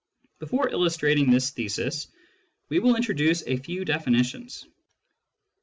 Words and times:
Before 0.39 0.67
illustrating 0.67 1.29
this 1.29 1.51
thesis, 1.51 2.07
we 2.69 2.79
will 2.79 2.95
introduce 2.95 3.43
a 3.45 3.57
few 3.57 3.85
definitions. 3.85 4.65